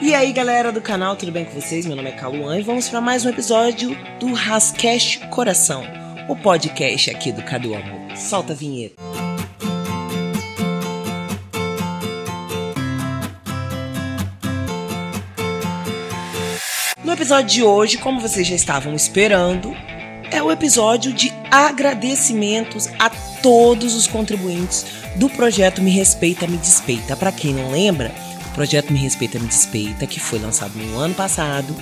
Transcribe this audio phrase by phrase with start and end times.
[0.00, 1.86] E aí, galera do canal, tudo bem com vocês?
[1.86, 5.84] Meu nome é Caluan e vamos para mais um episódio do Rascast Coração,
[6.28, 8.16] o podcast aqui do Cadu Amor.
[8.16, 8.96] Solta a vinheta.
[17.04, 19.74] No episódio de hoje, como vocês já estavam esperando,
[20.30, 23.10] é o episódio de agradecimentos a
[23.42, 24.84] todos os contribuintes
[25.16, 27.16] do projeto Me Respeita, Me Despeita.
[27.16, 28.12] Para quem não lembra,
[28.54, 31.74] projeto Me Respeita, Me Despeita, que foi lançado no ano passado,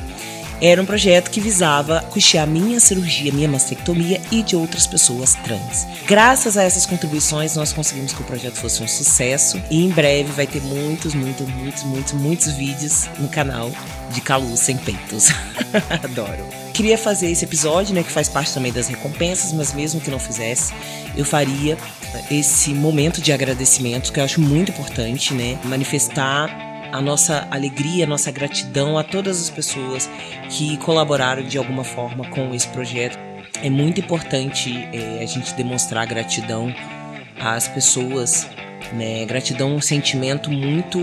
[0.63, 5.89] era um projeto que visava custear minha cirurgia, minha mastectomia e de outras pessoas trans.
[6.07, 10.31] Graças a essas contribuições, nós conseguimos que o projeto fosse um sucesso e em breve
[10.31, 13.73] vai ter muitos, muitos, muitos, muitos, muitos vídeos no canal
[14.11, 15.31] de Calu sem peitos.
[16.05, 16.47] Adoro.
[16.73, 20.19] Queria fazer esse episódio, né, que faz parte também das recompensas, mas mesmo que não
[20.19, 20.73] fizesse,
[21.17, 21.77] eu faria
[22.31, 28.07] esse momento de agradecimento que eu acho muito importante, né, manifestar a nossa alegria, a
[28.07, 30.09] nossa gratidão a todas as pessoas
[30.51, 33.19] que colaboraram de alguma forma com esse projeto.
[33.63, 36.73] É muito importante é, a gente demonstrar gratidão
[37.41, 38.47] às pessoas,
[38.93, 39.25] né?
[39.25, 40.99] Gratidão é um sentimento muito,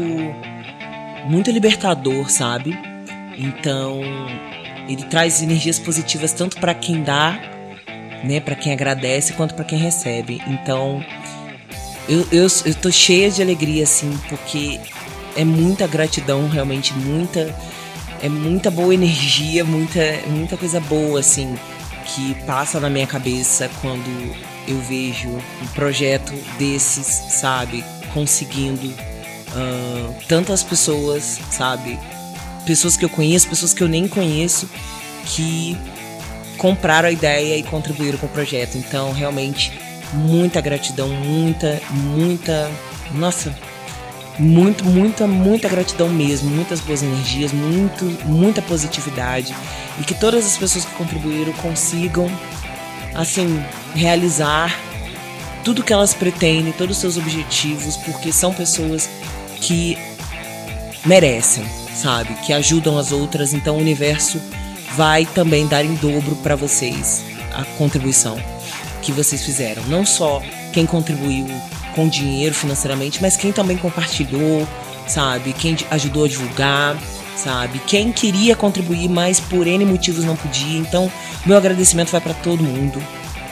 [1.25, 2.77] muito libertador, sabe?
[3.37, 4.01] Então,
[4.87, 7.39] ele traz energias positivas tanto para quem dá,
[8.23, 10.41] né, para quem agradece, quanto para quem recebe.
[10.47, 11.03] Então,
[12.07, 14.79] eu, eu, eu tô cheia de alegria, assim, porque
[15.35, 17.55] é muita gratidão, realmente, muita.
[18.22, 21.58] É muita boa energia, muita, muita coisa boa, assim,
[22.03, 24.36] que passa na minha cabeça quando
[24.67, 27.81] eu vejo um projeto desses, sabe,
[28.13, 31.97] conseguindo uh, tantas pessoas, sabe,
[32.66, 34.69] pessoas que eu conheço, pessoas que eu nem conheço,
[35.25, 35.77] que
[36.58, 38.77] compraram a ideia e contribuíram com o projeto.
[38.77, 39.71] Então, realmente,
[40.14, 42.69] muita gratidão, muita, muita.
[43.14, 43.55] Nossa,
[44.39, 49.53] muito, muita, muita gratidão mesmo, muitas boas energias, muito, muita positividade
[49.99, 52.31] e que todas as pessoas que contribuíram consigam,
[53.13, 53.61] assim,
[53.93, 54.73] realizar
[55.64, 59.09] tudo que elas pretendem, todos os seus objetivos, porque são pessoas
[59.61, 59.97] que
[61.05, 62.33] merecem, sabe?
[62.45, 64.39] Que ajudam as outras, então o universo
[64.95, 68.41] vai também dar em dobro para vocês a contribuição
[69.02, 69.83] que vocês fizeram.
[69.83, 70.41] Não só
[70.71, 71.47] quem contribuiu
[71.95, 74.67] com dinheiro financeiramente, mas quem também compartilhou,
[75.08, 75.54] sabe?
[75.54, 76.98] Quem ajudou a divulgar,
[77.36, 77.80] sabe?
[77.88, 80.77] Quem queria contribuir, mas por N motivos não podia.
[80.77, 81.11] Então,
[81.45, 83.02] meu agradecimento vai para todo mundo,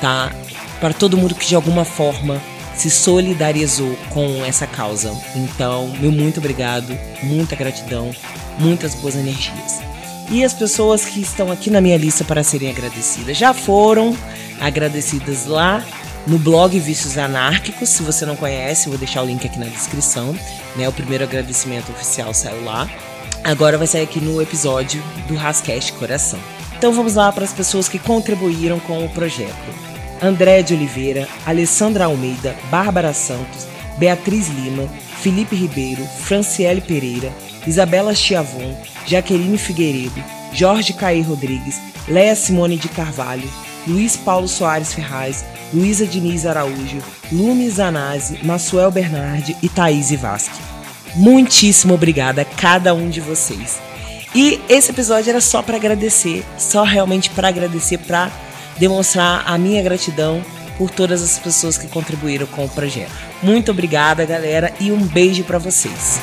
[0.02, 0.32] tá?
[0.80, 2.42] Para todo mundo que de alguma forma
[2.76, 5.12] se solidarizou com essa causa.
[5.36, 8.12] Então, meu muito obrigado, muita gratidão,
[8.60, 9.82] muitas boas energias.
[10.30, 14.16] E as pessoas que estão aqui na minha lista para serem agradecidas já foram
[14.60, 15.84] agradecidas lá
[16.28, 17.90] no blog Vícios Anárquicos.
[17.90, 20.38] Se você não conhece, vou deixar o link aqui na descrição.
[20.76, 20.88] Né?
[20.88, 22.90] O primeiro agradecimento oficial saiu lá.
[23.44, 26.40] Agora vai sair aqui no episódio do Rascast Coração.
[26.78, 29.88] Então vamos lá para as pessoas que contribuíram com o projeto.
[30.22, 33.68] André de Oliveira, Alessandra Almeida, Bárbara Santos,
[33.98, 34.88] Beatriz Lima,
[35.22, 37.32] Felipe Ribeiro, Franciele Pereira,
[37.66, 40.24] Isabela Chiavon, Jaqueline Figueiredo,
[40.54, 43.50] Jorge Caí Rodrigues, Leia Simone de Carvalho,
[43.88, 50.60] Luiz Paulo Soares Ferraz, Luísa Diniz Araújo, Lume Zanazzi, Masuel Bernardi e Thaís Vasque.
[51.16, 53.80] Muitíssimo obrigada a cada um de vocês.
[54.36, 58.32] E esse episódio era só para agradecer, só realmente para agradecer, para
[58.78, 60.44] demonstrar a minha gratidão
[60.78, 63.12] por todas as pessoas que contribuíram com o projeto.
[63.42, 66.20] Muito obrigada, galera, e um beijo para vocês.